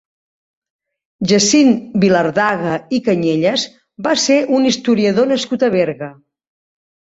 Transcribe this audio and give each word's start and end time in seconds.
Jacint 1.31 1.69
Vilardaga 2.05 2.73
i 2.99 3.01
Cañellas 3.09 3.67
va 4.09 4.17
ser 4.25 4.41
un 4.59 4.69
historiador 4.73 5.33
nascut 5.37 5.69
a 5.71 5.73
Berga. 5.79 6.13